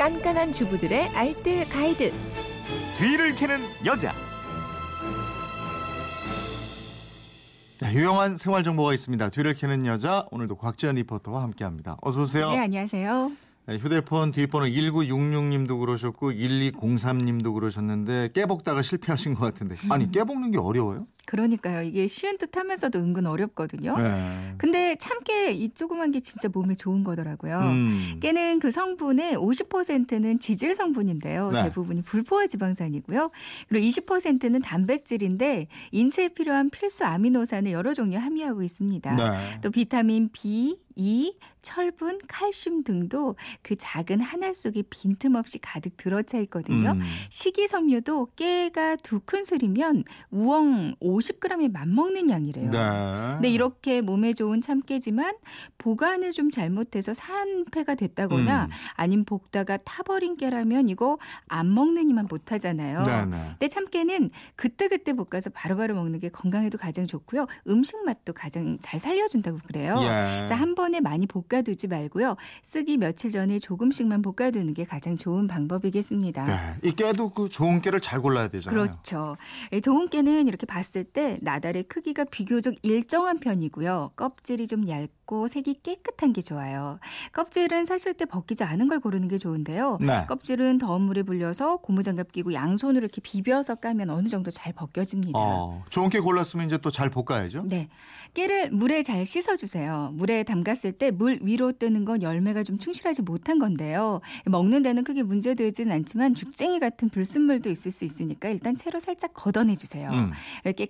[0.00, 2.10] 깐깐한 주부들의 알뜰 가이드.
[2.96, 4.14] 뒤를 캐는 여자.
[7.82, 9.28] 네, 유용한 생활 정보가 있습니다.
[9.28, 11.98] 뒤를 캐는 여자 오늘도 곽지연 리포터와 함께합니다.
[12.00, 12.50] 어서 오세요.
[12.50, 13.32] 네, 안녕하세요.
[13.66, 21.06] 네, 휴대폰 뒷번호 1966님도 그러셨고 1203님도 그러셨는데 깨볶다가 실패하신 것 같은데 아니 깨볶는 게 어려워요?
[21.30, 21.82] 그러니까요.
[21.82, 23.96] 이게 쉬운 듯 하면서도 은근 어렵거든요.
[23.96, 24.54] 네.
[24.58, 27.56] 근데 참깨 이 조그만 게 진짜 몸에 좋은 거더라고요.
[27.60, 28.18] 음.
[28.20, 31.52] 깨는 그 성분의 50%는 지질 성분인데요.
[31.52, 31.62] 네.
[31.62, 33.30] 대부분이 불포화 지방산이고요.
[33.68, 39.14] 그리고 20%는 단백질인데 인체에 필요한 필수 아미노산을 여러 종류 함유하고 있습니다.
[39.14, 39.60] 네.
[39.60, 46.38] 또 비타민 B, E, 철분, 칼슘 등도 그 작은 한 알 속에 빈틈없이 가득 들어차
[46.38, 46.92] 있거든요.
[46.92, 47.00] 음.
[47.28, 52.70] 식이섬유도 깨가 두 큰술이면 우엉 50g에 맞먹는 양이래요.
[52.70, 52.78] 네.
[53.34, 55.34] 근데 이렇게 몸에 좋은 참깨지만
[55.78, 58.70] 보관을 좀 잘못해서 산패가 됐다거나 음.
[58.94, 63.02] 아니면 볶다가 타버린 깨라면 이거 안 먹느니만 못하잖아요.
[63.02, 63.36] 네, 네.
[63.50, 67.46] 근데 참깨는 그때그때 볶아서 바로바로 먹는 게 건강에도 가장 좋고요.
[67.68, 69.96] 음식 맛도 가장 잘 살려준다고 그래요.
[70.00, 70.36] 예.
[70.36, 72.36] 그래서 한 번에 많이 볶아두지 말고요.
[72.62, 76.44] 쓰기 며칠 전에 조금씩만 볶아두는 게 가장 좋은 방법이겠습니다.
[76.44, 76.88] 네.
[76.88, 78.82] 이 깨도 그 좋은 깨를 잘 골라야 되잖아요.
[78.82, 79.36] 그렇죠.
[79.72, 84.12] 예, 좋은 깨는 이렇게 봤을 때 나달의 크기가 비교적 일정한 편이고요.
[84.16, 86.98] 껍질이 좀 얇고 색이 깨끗한 게 좋아요.
[87.32, 89.98] 껍질은 사실 때 벗기지 않은 걸 고르는 게 좋은데요.
[90.00, 90.24] 네.
[90.28, 95.38] 껍질은 더운 물에 불려서 고무장갑 끼고 양손으로 이렇게 비벼서 까면 어느 정도 잘 벗겨집니다.
[95.38, 97.64] 어, 좋은 깨 골랐으면 이제 또 잘 볶아야죠.
[97.66, 97.88] 네.
[98.34, 100.10] 깨를 물에 잘 씻어주세요.
[100.14, 104.20] 물에 담갔을 때 물 위로 뜨는 건 열매가 좀 충실하지 못한 건데요.
[104.46, 110.10] 먹는 데는 크게 문제되지는 않지만 죽쟁이 같은 불순물도 있을 수 있으니까 일단 채로 살짝 걷어내주세요.
[110.10, 110.30] 음.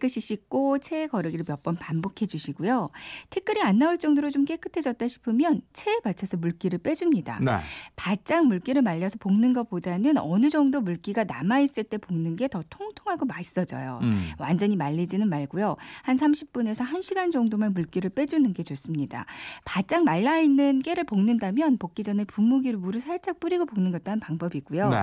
[0.01, 2.89] 깨끗이 씻고 채 거르기를 몇 번 반복해 주시고요.
[3.29, 7.39] 티끌이 안 나올 정도로 좀 깨끗해졌다 싶으면 체에 받쳐서 물기를 빼줍니다.
[7.41, 7.59] 네.
[7.97, 13.27] 바짝 물기를 말려서 볶는 것보다는 어느 정도 물기가 남아 있을 때 볶는 게 더 통통하고
[13.27, 14.01] 맛있어져요.
[14.03, 14.31] 음.
[14.39, 15.77] 완전히 말리지는 말고요.
[16.03, 19.27] 한 30분에서 1시간 정도만 물기를 빼주는 게 좋습니다.
[19.67, 24.89] 바짝 말라 있는 깨를 볶는다면 볶기 전에 분무기로 물을 살짝 뿌리고 볶는 것도 한 방법이고요.
[24.89, 24.97] 네.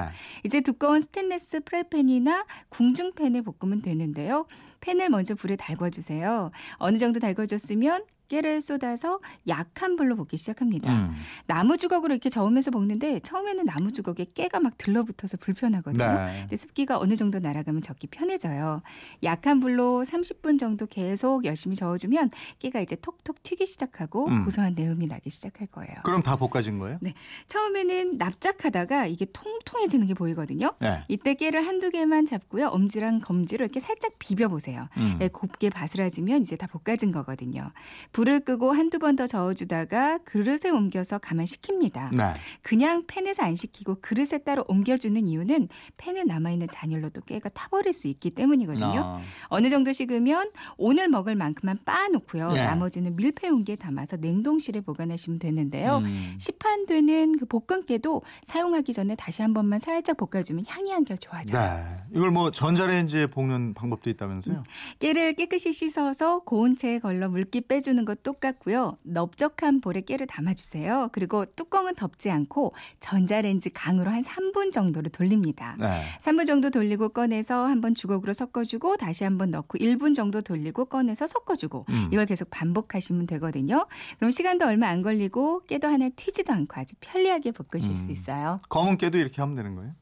[0.43, 4.47] 이제 두꺼운 스테인레스 프라이팬이나 궁중팬에 볶으면 되는데요.
[4.81, 6.51] 팬을 먼저 불에 달궈주세요.
[6.75, 10.91] 어느 정도 달궈졌으면 깨를 쏟아서 약한 불로 볶기 시작합니다.
[10.91, 11.11] 음.
[11.45, 16.05] 나무 주걱으로 이렇게 저으면서 볶는데 처음에는 나무 주걱에 깨가 막 들러붙어서 불편하거든요.
[16.05, 16.39] 네.
[16.41, 18.81] 근데 습기가 어느 정도 날아가면 적기 편해져요.
[19.23, 24.45] 약한 불로 30분 정도 계속 열심히 저어주면 깨가 이제 톡톡 튀기 시작하고 음.
[24.45, 25.95] 고소한 내음이 나기 시작할 거예요.
[26.03, 26.99] 그럼 다 볶아진 거예요?
[27.47, 30.73] 처음에는 납작하다가 이게 통통해지는 게 보이거든요.
[30.79, 31.03] 네.
[31.07, 32.67] 이때 깨를 한두 개만 잡고요.
[32.67, 34.87] 엄지랑 검지로 이렇게 살짝 비벼보세요.
[34.97, 35.17] 음.
[35.21, 37.71] 예, 곱게 바스라지면 이제 다 볶아진 거거든요.
[38.17, 42.11] 불을 끄고 한두 번 더 저어주다가 그릇에 옮겨서 가만 식힙니다.
[42.13, 42.33] 네.
[42.61, 48.07] 그냥 팬에서 안 식히고 그릇에 따로 옮겨주는 이유는 팬에 남아있는 잔열로 또 깨가 타버릴 수
[48.07, 48.99] 있기 때문이거든요.
[48.99, 49.19] 아.
[49.47, 52.53] 어느 정도 식으면 오늘 먹을 만큼만 빻아놓고요.
[52.57, 52.65] 예.
[52.65, 55.97] 나머지는 밀폐 용기에 담아서 냉동실에 보관하시면 되는데요.
[56.05, 56.35] 음.
[56.39, 61.59] 시판되는 그 볶음깨도 사용하기 전에 다시 한 번만 살짝 볶아주면 향이 한결 좋아져요.
[61.59, 61.83] 네.
[62.15, 64.63] 이걸 뭐 전자레인지에 볶는 방법도 있다면서요?
[64.99, 68.97] 깨를 깨끗이 씻어서 고운 채에 걸러 물기 빼주는 것 똑같고요.
[69.03, 71.09] 넓적한 볼에 깨를 담아주세요.
[71.11, 75.75] 그리고 뚜껑은 덮지 않고 전자레인지 강으로 한 3분 정도를 돌립니다.
[75.77, 76.01] 네.
[76.21, 81.85] 3분 정도 돌리고 꺼내서 한번 주걱으로 섞어주고 다시 한번 넣고 1분 정도 돌리고 꺼내서 섞어주고
[81.89, 82.09] 음.
[82.11, 83.85] 이걸 계속 반복하시면 되거든요.
[84.17, 87.95] 그럼 시간도 얼마 안 걸리고 깨도 하나 튀지도 않고 아주 편리하게 볶으실 음.
[87.95, 88.59] 수 있어요.
[88.69, 89.93] 검은 깨도 이렇게 하면 되는 거예요?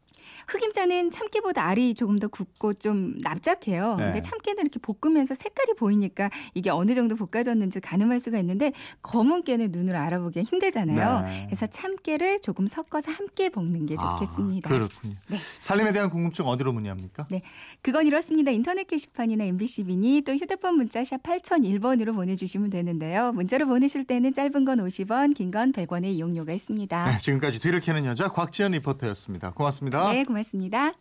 [0.47, 3.95] 흑임자는 참깨보다 알이 조금 더 굵고 좀 납작해요.
[3.97, 4.05] 네.
[4.05, 8.71] 근데 참깨는 이렇게 볶으면서 색깔이 보이니까 이게 어느 정도 볶아졌는지 가늠할 수가 있는데
[9.01, 11.25] 검은 깨는 눈으로 알아보기가 힘들잖아요.
[11.25, 11.43] 네.
[11.47, 14.69] 그래서 참깨를 조금 섞어서 함께 볶는 게 좋겠습니다.
[14.69, 15.15] 아, 그렇군요.
[15.27, 15.37] 네.
[15.59, 17.27] 살림에 대한 궁금증 어디로 문의합니까?
[17.29, 17.41] 네,
[17.81, 18.51] 그건 이렇습니다.
[18.51, 23.31] 인터넷 게시판이나 MBC 미니 또 휴대폰 문자 샵 8001번으로 보내주시면 되는데요.
[23.33, 27.11] 문자로 보내실 때는 짧은 건 50원, 긴 건 100원의 이용료가 있습니다.
[27.11, 29.51] 네, 지금까지 뒤를 캐는 여자 곽지연 리포터였습니다.
[29.51, 30.11] 고맙습니다.
[30.16, 30.94] 네, 고맙습니다.